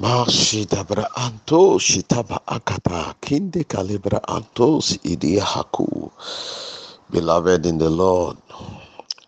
[0.00, 6.10] Mashidabra anto shitaba akata kinde kalibra antos idiahaku.
[7.10, 8.38] Beloved in the Lord,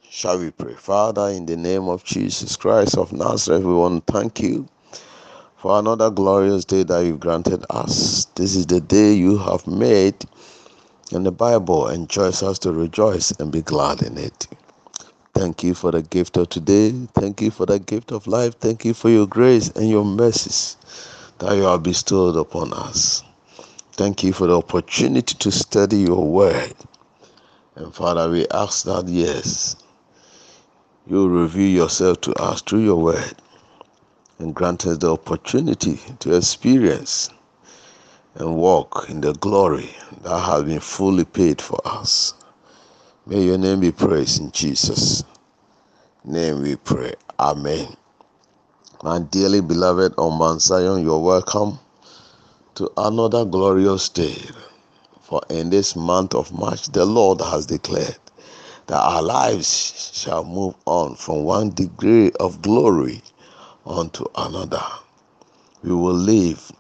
[0.09, 0.73] shall we pray?
[0.73, 4.67] Father, in the name of Jesus Christ of Nazareth, we want to thank you
[5.59, 8.25] for another glorious day that you've granted us.
[8.37, 10.25] This is the day you have made,
[11.13, 14.47] and the Bible enjoys us to rejoice and be glad in it.
[15.35, 16.91] Thank you for the gift of today.
[17.15, 18.55] Thank you for the gift of life.
[18.59, 20.77] Thank you for your grace and your mercies
[21.39, 23.25] that you have bestowed upon us.
[23.93, 26.75] Thank you for the opportunity to study your word.
[27.77, 29.77] And Father, we ask that, yes,
[31.07, 33.35] you reveal yourself to us through your word
[34.39, 37.31] and grant us the opportunity to experience
[38.35, 39.91] and walk in the glory
[40.23, 42.35] that has been fully paid for us.
[43.25, 45.23] May your name be praised in Jesus'
[46.25, 47.15] name we pray.
[47.39, 47.97] Amen.
[49.05, 51.79] My dearly beloved on Mount Zion, you're welcome
[52.75, 54.37] to another glorious day.
[55.23, 58.19] For in this month of March, the Lord has declared
[58.89, 63.23] that our lives shall move on from one degree of glory
[63.87, 64.83] unto another.
[65.85, 66.73] We will live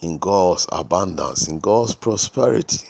[0.00, 2.88] in God's abundance, in God's prosperity,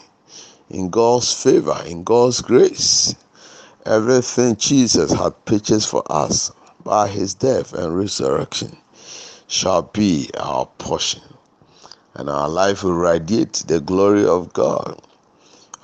[0.73, 3.15] in God's favor, in God's grace.
[3.87, 6.53] Everything Jesus had purchased for us
[6.85, 8.77] by his death and resurrection
[9.49, 11.23] shall be our portion.
[12.15, 15.01] And our life will radiate the glory of God.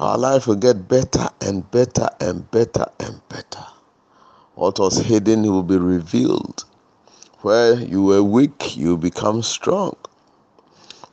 [0.00, 3.67] Our life will get better and better and better and better.
[4.55, 6.64] What was hidden will be revealed.
[7.42, 9.97] Where you were weak, you become strong.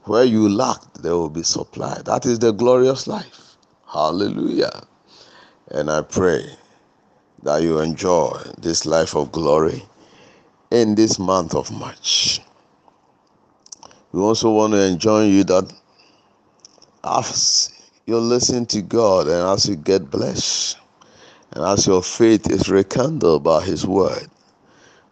[0.05, 2.01] Where you lacked, there will be supply.
[2.05, 3.44] That is the glorious life.
[3.95, 4.83] Hallelujah.
[5.71, 6.45] And I pray
[7.43, 9.83] that you enjoy this life of glory
[10.69, 12.41] in this month of March.
[14.11, 15.71] We also want to enjoin you that
[17.05, 17.71] as
[18.05, 20.77] you listen to God and as you get blessed,
[21.53, 24.27] and as your faith is rekindled by His word,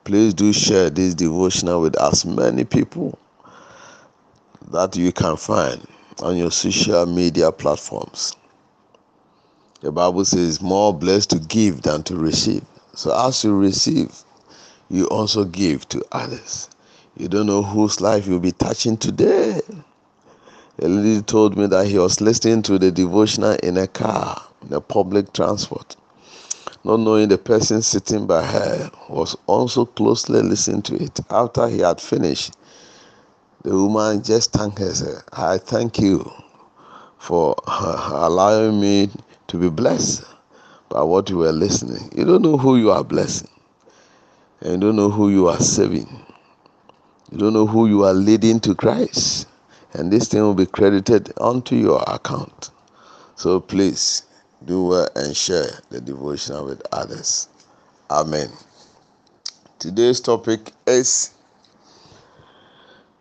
[0.04, 3.18] please do share this devotional with as many people
[4.72, 5.88] that you can find
[6.22, 8.36] on your social media platforms.
[9.84, 12.64] The Bible says, more blessed to give than to receive.
[12.96, 14.14] So as you receive,
[14.90, 16.70] you also give to others.
[17.18, 19.60] You don't know whose life you'll be touching today.
[20.82, 24.72] A lady told me that he was listening to the devotional in a car, in
[24.72, 25.98] a public transport.
[26.86, 31.20] Not knowing the person sitting by her was also closely listening to it.
[31.30, 32.54] After he had finished,
[33.64, 35.24] the woman just thanked her.
[35.34, 36.32] I thank you
[37.18, 39.10] for allowing me
[39.48, 40.24] to be blessed
[40.90, 42.12] by what you were listening.
[42.16, 43.50] You don't know who you are blessing,
[44.62, 46.24] and you don't know who you are saving.
[47.32, 49.48] You don't know who you are leading to Christ.
[49.94, 52.72] And this thing will be credited onto your account.
[53.36, 54.24] So please
[54.66, 57.50] do well and share the devotional with others.
[58.10, 58.50] Amen.
[59.80, 61.34] Today's topic is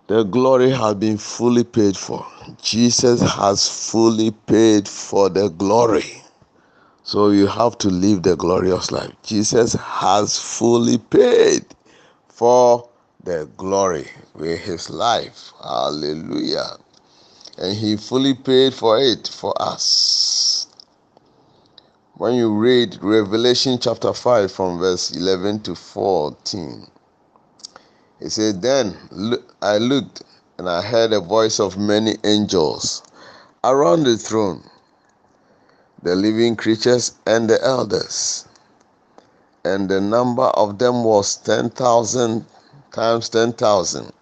[0.09, 2.27] the glory has been fully paid for.
[2.61, 6.23] Jesus has fully paid for the glory.
[7.05, 9.13] So you have to live the glorious life.
[9.23, 11.65] Jesus has fully paid
[12.29, 12.89] for
[13.25, 15.53] the glory with his life.
[15.63, 16.77] Hallelujah.
[17.59, 20.67] And he fully paid for it for us.
[22.15, 26.87] When you read Revelation chapter 5 from verse 11 to 14,
[28.23, 28.97] it said, Then
[29.61, 30.23] I looked
[30.57, 33.03] and I heard a voice of many angels
[33.65, 34.63] around the throne,
[36.01, 38.45] the living creatures and the elders.
[39.65, 42.47] And the number of them was 10,000
[42.93, 44.13] times 10,000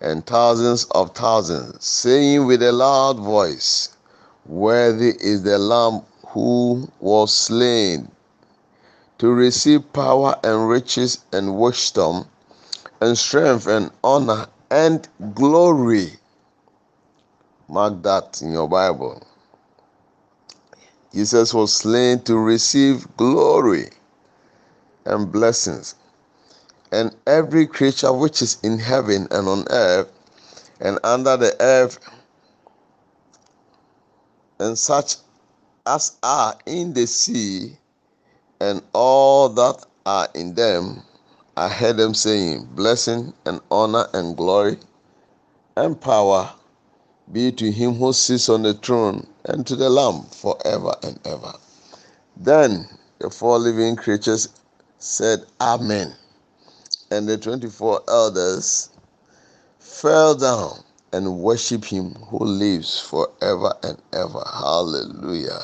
[0.00, 3.90] and thousands of thousands, saying with a loud voice,
[4.46, 8.10] Worthy is the Lamb who was slain
[9.18, 12.26] to receive power and riches and wisdom
[13.00, 16.10] and strength and honor and glory.
[17.68, 19.26] Mark that in your Bible.
[21.12, 23.90] Jesus was slain to receive glory
[25.04, 25.94] and blessings
[26.92, 30.10] and every creature which is in heaven and on earth
[30.80, 31.98] and under the earth,
[34.58, 35.16] and such
[35.86, 37.76] as are in the sea,
[38.60, 41.02] and all that are in them,
[41.58, 44.78] I heard them saying, Blessing and honor and glory
[45.74, 46.52] and power
[47.32, 51.54] be to him who sits on the throne and to the Lamb forever and ever.
[52.36, 52.86] Then
[53.18, 54.48] the four living creatures
[54.98, 56.14] said, Amen.
[57.10, 58.90] And the 24 elders
[59.78, 64.44] fell down and worshiped him who lives forever and ever.
[64.52, 65.62] Hallelujah.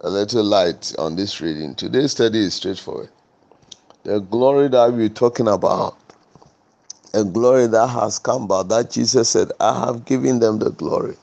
[0.00, 1.74] A little light on this reading.
[1.74, 3.10] Today's study is straightforward.
[4.04, 5.96] The glory that we're talking about,
[7.14, 11.16] a glory that has come about, that Jesus said, I have given them the glory.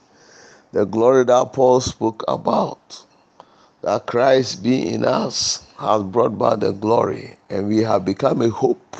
[0.74, 3.03] The glory that Paul spoke about,
[3.83, 8.50] that Christ being in us, has brought back the glory, and we have become a
[8.50, 8.97] hope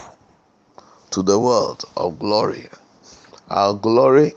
[1.12, 2.70] to the world of glory.
[3.50, 4.34] Our glory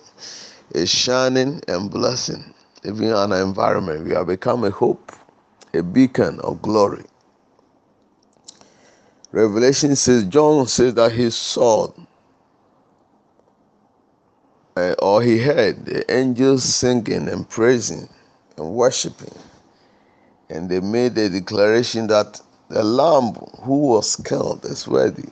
[0.75, 2.55] is shining and blessing,
[2.85, 4.07] even in our environment.
[4.07, 5.13] We have become a hope,
[5.75, 7.05] a beacon of glory.
[9.33, 11.93] Revelation says, John says that he saw
[14.77, 18.09] uh, or he heard the angels singing and praising
[18.57, 19.35] and worshiping.
[20.51, 25.29] And they made a declaration that the Lamb who was killed is worthy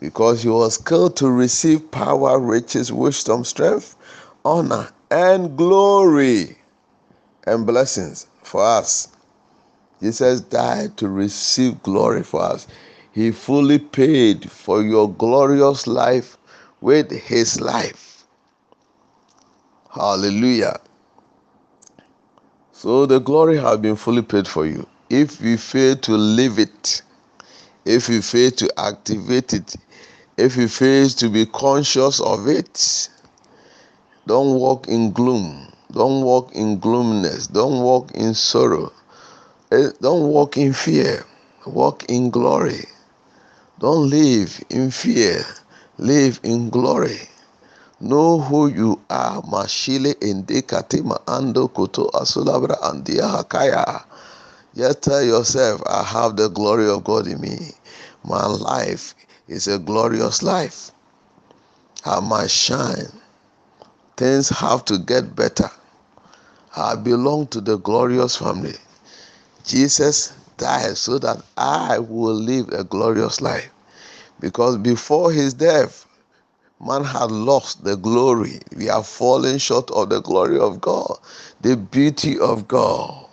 [0.00, 3.96] because he was killed to receive power, riches, wisdom, strength,
[4.44, 6.56] honor, and glory
[7.46, 9.08] and blessings for us.
[10.00, 12.66] Jesus died to receive glory for us.
[13.12, 16.38] He fully paid for your glorious life
[16.80, 18.24] with his life.
[19.92, 20.80] Hallelujah.
[22.72, 24.86] So the glory has been fully paid for you.
[25.10, 27.02] If we fail to live it,
[27.84, 29.76] if we fail to activate it,
[30.38, 33.08] if you fail to be conscious of it,
[34.26, 35.72] don't walk in gloom.
[35.92, 37.48] Don't walk in gloominess.
[37.48, 38.92] Don't walk in sorrow.
[39.72, 41.26] Eh, don't walk in fear.
[41.66, 42.86] Walk in glory.
[43.80, 45.44] Don't live in fear.
[45.98, 47.18] Live in glory.
[48.00, 49.42] Know who you are.
[49.42, 54.04] Mashile ende katima ando koto asulabra andia hakaya.
[54.76, 57.72] Just tell yourself, I have the glory of God in me.
[58.24, 59.14] My life
[59.48, 60.92] is a glorious life.
[62.04, 63.08] I must shine.
[64.16, 65.70] Things have to get better.
[66.76, 68.76] I belong to the glorious family.
[69.64, 70.32] Jesus
[70.94, 73.70] so that I will live a glorious life.
[74.40, 76.06] Because before his death,
[76.80, 78.60] man had lost the glory.
[78.76, 81.18] We are fallen short of the glory of God,
[81.60, 83.26] the beauty of God.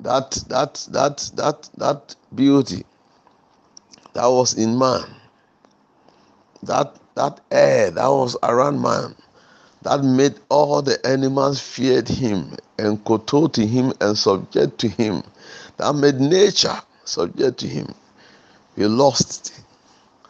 [0.00, 2.84] That that that that that beauty
[4.14, 5.04] that was in man,
[6.62, 9.14] that that air that was around man,
[9.82, 15.22] that made all the animals feared him and kowtowed to him and subject to him,
[15.78, 17.94] that made nature subject to him.
[18.76, 19.60] We lost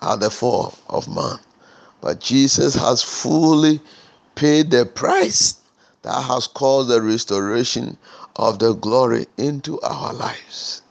[0.03, 1.39] at the fall of man.
[2.00, 3.81] But Jesus has fully
[4.35, 5.56] paid the price
[6.03, 7.97] that has caused the restoration
[8.37, 10.83] of the glory into our lives.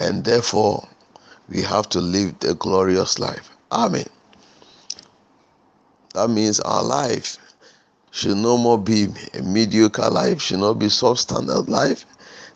[0.00, 0.88] And therefore,
[1.48, 3.50] we have to live the glorious life.
[3.70, 4.06] Amen.
[6.14, 7.38] That means our life
[8.10, 12.06] should no more be a mediocre life, should not be substandard life.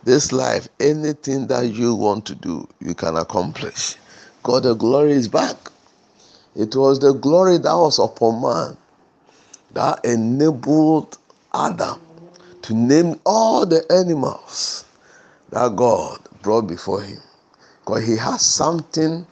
[0.08, 3.96] This life, anything that you want to do, you can accomplish.
[4.42, 5.56] God, the glory is back.
[6.56, 8.78] It was the glory that was upon man
[9.74, 11.18] that enabled
[11.54, 12.00] Adam
[12.62, 14.86] to name all the animals
[15.50, 17.20] that God brought before him.
[17.80, 19.26] Because he has something,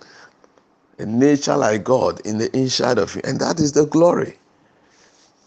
[0.99, 4.38] a nature like God in the inside of him, and that is the glory.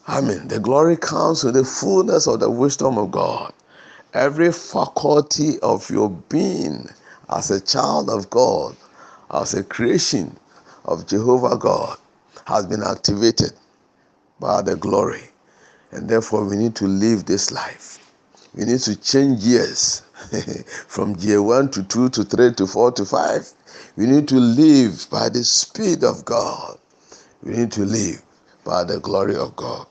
[0.07, 3.53] I mean, the glory comes with the fullness of the wisdom of God.
[4.13, 6.89] Every faculty of your being
[7.29, 8.75] as a child of God,
[9.31, 10.37] as a creation
[10.85, 11.97] of Jehovah God,
[12.47, 13.53] has been activated
[14.39, 15.23] by the glory.
[15.91, 17.99] And therefore, we need to live this life.
[18.55, 20.03] We need to change years
[20.87, 23.49] from year 1 to 2 to 3 to 4 to 5.
[23.97, 26.79] We need to live by the Spirit of God.
[27.43, 28.21] We need to live
[28.65, 29.87] by the glory of God.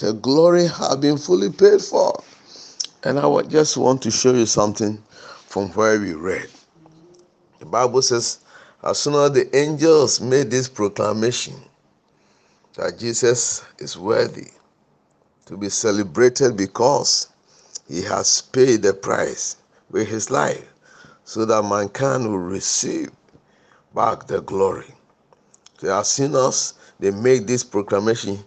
[0.00, 2.22] The glory has been fully paid for.
[3.02, 5.02] And I just want to show you something
[5.46, 6.48] from where we read.
[7.58, 8.40] The Bible says,
[8.82, 11.54] as soon as the angels made this proclamation
[12.74, 14.48] that Jesus is worthy
[15.46, 17.28] to be celebrated because
[17.88, 19.56] he has paid the price
[19.90, 20.66] with his life
[21.24, 23.10] so that mankind will receive
[23.94, 24.94] back the glory.
[25.78, 28.38] So as soon as they make this proclamation,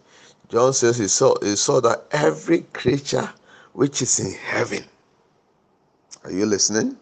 [0.50, 3.32] John says he saw, he saw that every creature
[3.74, 4.84] which is in heaven,
[6.24, 6.98] are you listening?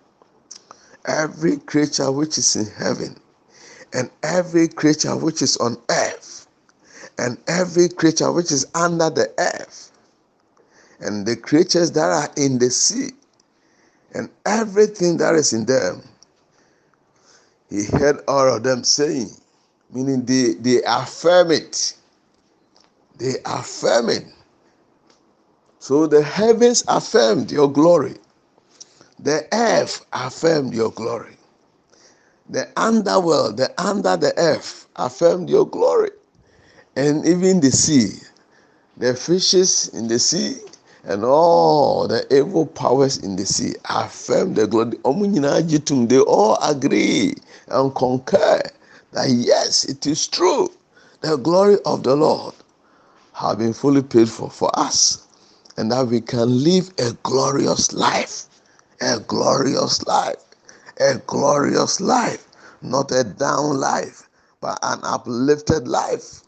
[1.05, 3.15] Every creature which is in heaven,
[3.93, 6.47] and every creature which is on earth,
[7.17, 9.91] and every creature which is under the earth,
[10.99, 13.09] and the creatures that are in the sea,
[14.13, 16.03] and everything that is in them.
[17.69, 19.29] He heard all of them saying,
[19.91, 21.95] meaning they, they affirm it.
[23.17, 24.25] They affirm it.
[25.81, 28.15] So the heavens affirmed your glory.
[29.19, 31.37] The earth affirmed your glory.
[32.49, 36.11] The underworld, the under the earth affirmed your glory.
[36.95, 38.19] And even the sea,
[38.97, 40.57] the fishes in the sea,
[41.05, 44.97] and all the evil powers in the sea affirm the glory.
[46.07, 47.35] They all agree
[47.69, 48.61] and concur
[49.13, 50.69] that yes, it is true.
[51.21, 52.55] The glory of the Lord
[53.33, 55.27] have been fully paid for for us,
[55.77, 58.45] and that we can live a glorious life,
[59.01, 60.37] a glorious life,
[60.99, 62.47] a glorious life,
[62.81, 66.41] not a down life, but an uplifted life,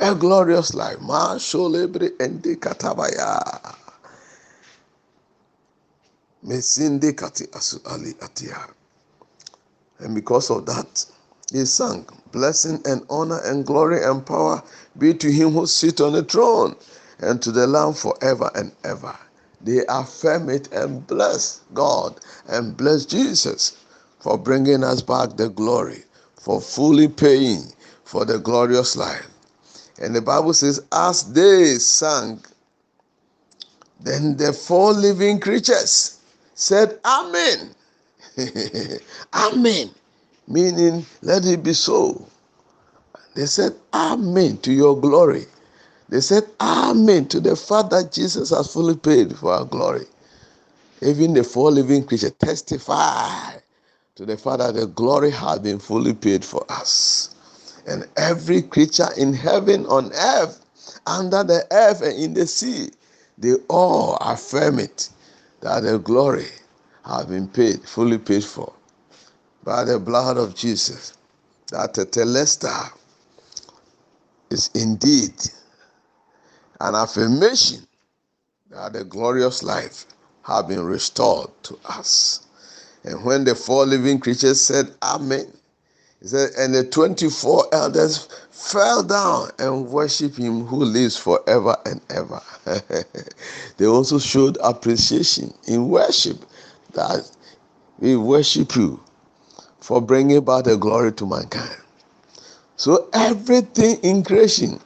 [0.00, 0.96] a glorious life.
[9.98, 11.06] And because of that,
[11.52, 14.62] he sang, Blessing and honor and glory and power
[14.98, 16.76] be to him who sits on the throne
[17.20, 19.16] and to the Lamb forever and ever.
[19.60, 23.76] They affirm it and bless God and bless Jesus
[24.20, 26.04] for bringing us back the glory,
[26.36, 27.72] for fully paying
[28.04, 29.28] for the glorious life.
[30.00, 32.42] And the Bible says, as they sang,
[34.00, 36.20] then the four living creatures
[36.54, 37.70] said, Amen.
[39.34, 39.90] Amen
[40.48, 42.26] meaning, let it be so.
[43.34, 45.46] They said, Amen to your glory.
[46.08, 50.06] They said, Amen to the fact that Jesus has fully paid for our glory.
[51.02, 53.54] Even the four living creatures testify
[54.16, 57.34] to the fact that the glory has been fully paid for us.
[57.86, 60.60] And every creature in heaven, on earth,
[61.06, 62.90] under the earth, and in the sea,
[63.38, 65.10] they all affirm it
[65.60, 66.48] that the glory
[67.04, 68.72] has been paid, fully paid for
[69.64, 71.14] by the blood of Jesus
[71.72, 72.90] that the telesta
[74.50, 75.34] is indeed
[76.80, 77.86] an affirmation
[78.70, 80.06] that the glorious life
[80.42, 82.46] have been restored to us.
[83.04, 85.52] And when the four living creatures said Amen,
[86.20, 92.00] he said, and the 24 elders fell down and worshiped him who lives forever and
[92.10, 92.40] ever.
[93.78, 96.38] they also showed appreciation in worship
[96.94, 97.30] that
[97.98, 99.00] we worship you
[99.80, 101.76] for bringing about the glory to mankind.
[102.76, 104.80] So everything in creation,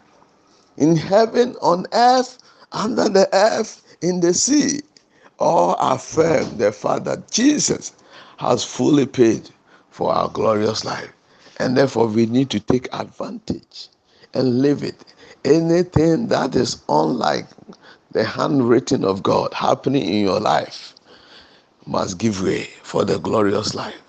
[0.81, 2.39] in heaven, on earth,
[2.73, 4.83] under the earth, in the sea,
[5.39, 7.93] all affirm the fact that Jesus
[8.39, 9.51] has fully paid
[9.91, 11.13] for our glorious life.
[11.61, 13.89] And therefore, we need to take advantage
[14.35, 15.05] and live it.
[15.45, 17.47] Anything that is unlike
[18.13, 20.95] the handwriting of God happening in your life
[21.87, 24.01] must give way for the glorious life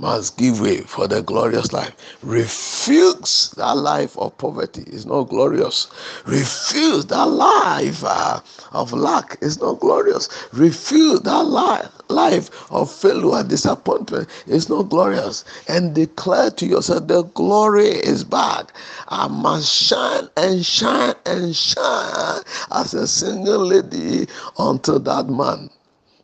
[0.00, 1.94] must give way for the glorious life.
[2.22, 5.88] Refuse that life of poverty is not glorious.
[6.26, 8.40] Refuse that life uh,
[8.72, 10.28] of lack is not glorious.
[10.52, 15.44] Refuse that life life of failure, and disappointment is not glorious.
[15.68, 18.72] And declare to yourself the glory is back.
[19.08, 22.42] I must shine and shine and shine
[22.72, 24.26] as a single lady
[24.58, 25.70] until that man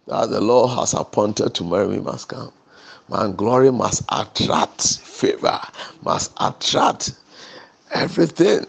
[0.06, 2.52] that the Lord has appointed to marry me must come.
[3.08, 5.60] My glory must attract favor,
[6.02, 7.12] must attract
[7.92, 8.66] everything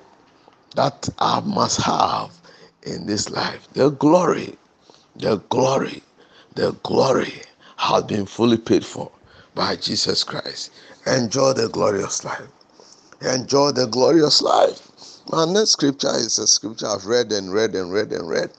[0.75, 2.31] that I must have
[2.83, 3.67] in this life.
[3.73, 4.57] The glory,
[5.15, 6.03] the glory,
[6.55, 7.41] the glory
[7.77, 9.11] has been fully paid for
[9.55, 10.71] by Jesus Christ.
[11.07, 12.47] Enjoy the glorious life.
[13.21, 14.91] Enjoy the glorious life.
[15.31, 18.51] My next scripture is a scripture I've read and read and read and read.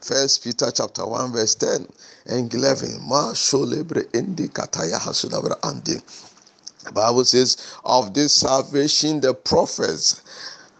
[0.00, 1.88] First Peter chapter 1, verse 10
[2.26, 3.00] and 11.
[3.02, 6.02] Ma sholebre indi kataya hasudabra andi.
[6.84, 10.20] The Bible says, Of this salvation the prophets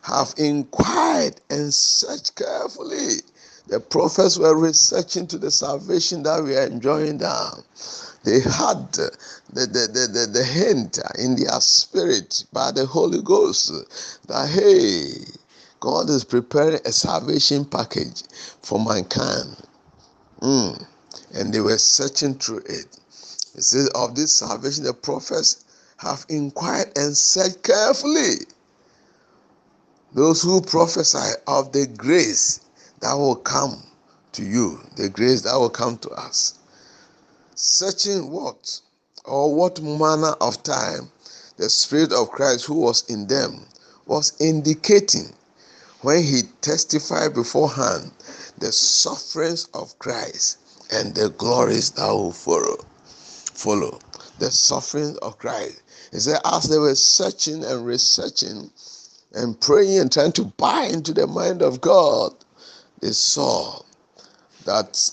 [0.03, 3.23] have inquired and searched carefully.
[3.69, 7.55] The prophets were researching to the salvation that we are enjoying now.
[8.25, 9.11] They had the,
[9.53, 13.73] the, the, the, the hint in their spirit by the Holy Ghost
[14.29, 15.25] that, hey,
[15.81, 18.23] God is preparing a salvation package
[18.63, 19.57] for mankind.
[20.41, 20.87] Mm
[21.35, 22.99] and they were searching through it.
[23.55, 25.65] It says, Of this salvation, the prophets
[25.99, 28.47] have inquired and searched carefully.
[30.13, 32.61] Those who prophesy of the grace
[33.01, 33.83] that will come
[34.33, 36.55] to you, the grace that will come to us.
[37.57, 38.81] Searching what
[39.25, 41.11] or what manner of time
[41.57, 43.67] the Spirit of Christ who was in them
[44.07, 45.33] was indicating
[46.03, 48.13] when he testified beforehand
[48.59, 50.59] the sufferings of Christ
[50.91, 52.77] and the glories that will follow.
[53.55, 53.99] Follow
[54.39, 55.81] the suffering of Christ
[56.13, 58.71] He said, as they were searching and researching
[59.33, 62.35] and praying and trying to buy into the mind of God,
[63.01, 63.81] they saw
[64.65, 65.11] that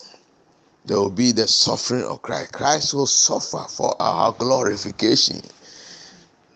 [0.85, 2.51] there will be the suffering of Christ.
[2.53, 5.41] Christ will suffer for our glorification.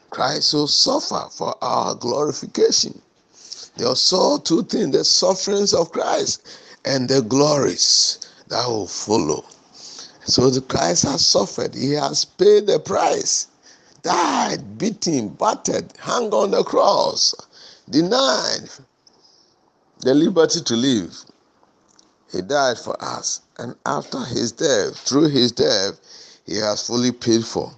[0.10, 3.02] Christ will suffer for our glorification.
[3.78, 6.42] They saw two things the sufferings of Christ
[6.86, 9.46] and the glories that will follow.
[10.26, 13.48] So the Christ has suffered, he has paid the price,
[14.02, 17.36] died, beaten, battered, hung on the cross,
[17.90, 18.70] denied
[20.00, 21.16] the liberty to live.
[22.32, 26.00] He died for us, and after his death, through his death,
[26.46, 27.72] he has fully paid for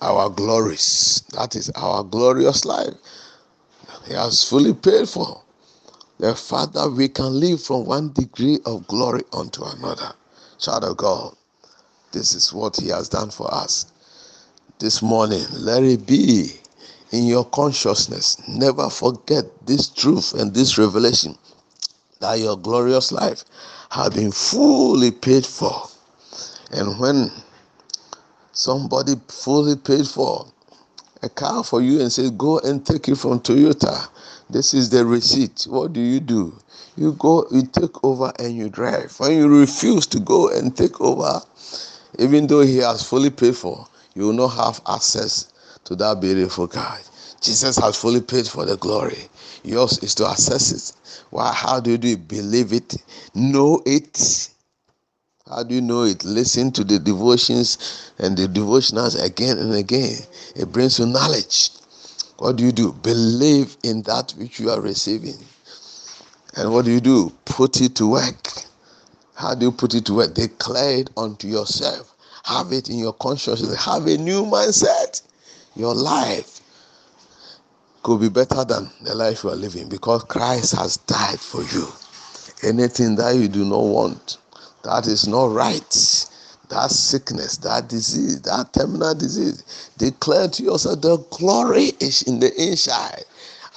[0.00, 1.22] our glories.
[1.32, 2.94] That is our glorious life.
[4.06, 5.42] He has fully paid for.
[6.20, 10.12] The Father, we can live from one degree of glory unto another.
[10.58, 11.34] Child of God,
[12.12, 13.86] this is what He has done for us.
[14.78, 16.52] This morning, let it be
[17.12, 18.36] in your consciousness.
[18.48, 21.38] Never forget this truth and this revelation
[22.20, 23.44] that your glorious life
[23.90, 25.88] has been fully paid for.
[26.72, 27.30] And when
[28.52, 30.46] somebody fully paid for
[31.22, 34.08] a car for you and say, Go and take it from Toyota,
[34.50, 35.66] this is the receipt.
[35.68, 36.58] What do you do?
[36.96, 39.14] You go, you take over and you drive.
[39.18, 41.40] When you refuse to go and take over,
[42.18, 45.52] even though he has fully paid for, you will not have access
[45.84, 46.98] to that beautiful car.
[47.40, 49.28] Jesus has fully paid for the glory.
[49.64, 50.96] Yours is to access it.
[51.30, 51.52] Why?
[51.54, 52.28] How do you do it?
[52.28, 52.96] Believe it,
[53.34, 54.49] know it.
[55.50, 56.24] How do you know it?
[56.24, 60.16] Listen to the devotions and the devotionals again and again.
[60.54, 61.70] It brings you knowledge.
[62.38, 62.92] What do you do?
[62.92, 65.34] Believe in that which you are receiving.
[66.56, 67.32] And what do you do?
[67.44, 68.48] Put it to work.
[69.34, 70.34] How do you put it to work?
[70.34, 72.14] Declare it unto yourself.
[72.44, 73.84] Have it in your consciousness.
[73.84, 75.20] Have a new mindset.
[75.74, 76.60] Your life
[78.04, 81.88] could be better than the life you are living because Christ has died for you.
[82.62, 84.38] Anything that you do not want,
[84.84, 86.26] that is not right.
[86.68, 92.52] That sickness, that disease, that terminal disease, declare to yourself the glory is in the
[92.62, 93.24] inside.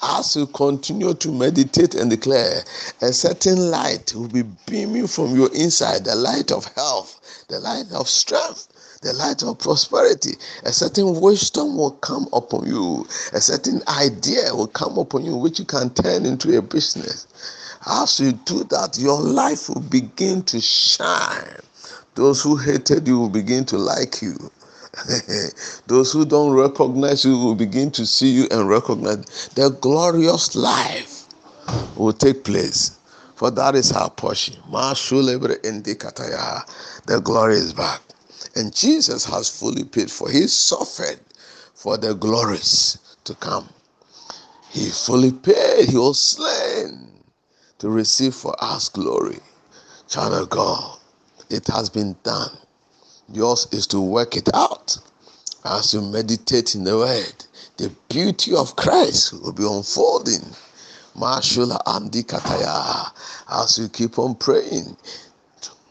[0.03, 2.63] As you continue to meditate and declare,
[3.01, 7.91] a certain light will be beaming from your inside the light of health, the light
[7.93, 8.67] of strength,
[9.01, 10.33] the light of prosperity.
[10.63, 13.07] A certain wisdom will come upon you.
[13.33, 17.27] A certain idea will come upon you, which you can turn into a business.
[17.85, 21.57] As you do that, your life will begin to shine.
[22.15, 24.35] Those who hated you will begin to like you.
[25.87, 31.23] Those who don't recognize you will begin to see you and recognize the glorious life
[31.95, 32.97] will take place.
[33.35, 34.55] For that is our portion.
[34.71, 34.93] The
[37.23, 38.01] glory is back.
[38.55, 40.29] And Jesus has fully paid for.
[40.29, 41.19] He suffered
[41.73, 43.67] for the glories to come.
[44.69, 45.89] He fully paid.
[45.89, 47.12] He was slain
[47.83, 49.39] to receive for us glory.
[50.07, 50.99] Child of God,
[51.49, 52.57] it has been done.
[53.33, 54.97] Yours is to work it out
[55.65, 57.45] as you meditate in the word.
[57.75, 60.45] The beauty of Christ will be unfolding.
[61.17, 63.11] Mashula Andi Kataya.
[63.51, 64.95] As you keep on praying,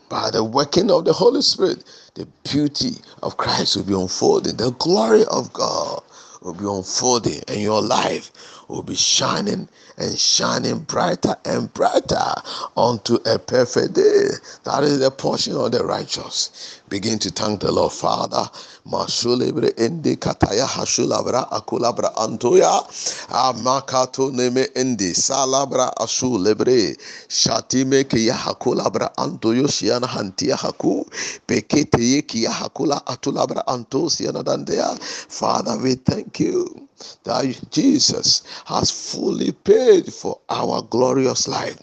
[0.09, 4.57] by the working of the Holy Spirit, the beauty of Christ will be unfolding.
[4.57, 6.03] The glory of God
[6.45, 8.33] will be unfolding, and your life
[8.69, 12.35] will be shining and shining brighter and brighter
[12.77, 14.31] unto a perfect day.
[14.65, 16.82] That is the portion of the righteous.
[16.93, 18.45] Begin to thank the Lord, Father.
[18.87, 22.85] Masulebre indi kataya hashulabra akulabra antoya
[23.31, 26.95] amakato neme indi salabra asulebre
[27.29, 31.07] shatime kiya hakulabra antoyo siana hantia haku
[31.49, 34.99] pekete ye kiya hakula atulabra anto siana dandea.
[35.31, 36.89] Father, we thank you
[37.25, 41.79] that Jesus has fully paid for our glorious life,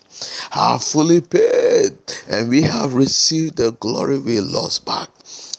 [0.51, 1.97] have fully paid,
[2.29, 5.09] and we have received the glory we lost back.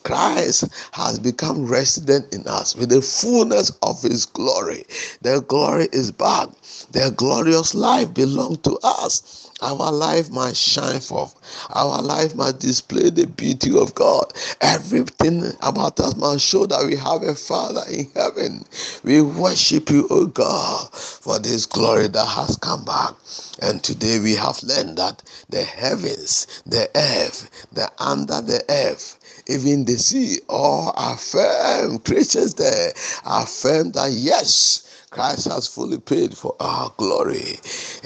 [0.04, 4.84] Christ has become resident in us with the fullness of his glory.
[5.22, 6.48] The glory is back.
[6.92, 9.49] The glorious life belongs to us.
[9.62, 11.34] Our life must shine forth.
[11.70, 14.32] Our life must display the beauty of God.
[14.60, 18.64] Everything about us must show that we have a Father in heaven.
[19.04, 23.14] We worship you, O God, for this glory that has come back.
[23.62, 29.18] And today we have learned that the heavens, the earth, the under the earth,
[29.48, 32.92] even the sea, all are firm creatures there,
[33.26, 37.58] affirm that yes, Christ has fully paid for our glory.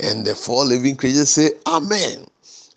[0.03, 2.27] And the four living creatures say, Amen.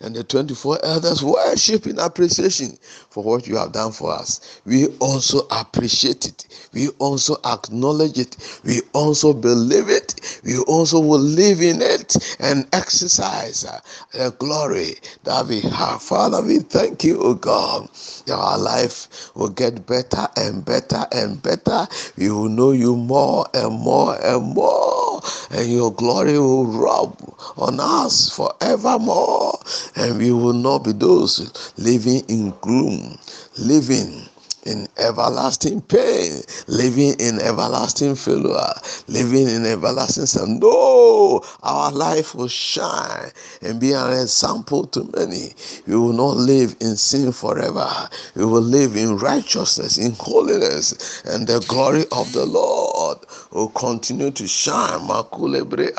[0.00, 2.78] And the 24 elders worship in appreciation
[3.10, 4.60] for what you have done for us.
[4.64, 6.68] We also appreciate it.
[6.72, 8.60] We also acknowledge it.
[8.64, 10.40] We also believe it.
[10.44, 13.80] We also will live in it and exercise uh,
[14.12, 16.02] the glory that we have.
[16.02, 17.88] Father, we thank you, O God.
[18.30, 21.86] Our life will get better and better and better.
[22.16, 27.16] We will know you more and more and more, and your glory will rub
[27.56, 29.58] on us forevermore,
[29.96, 33.18] and we will not be those living in gloom,
[33.58, 34.28] living
[34.66, 38.72] in everlasting pain, living in everlasting failure,
[39.08, 40.58] living in everlasting sin.
[40.60, 43.30] No, our life will shine
[43.62, 45.54] and be an example to many.
[45.86, 47.88] We will not live in sin forever.
[48.34, 53.18] We will live in righteousness, in holiness, and the glory of the Lord
[53.52, 55.00] will continue to shine.
[55.08, 55.92] Makulebre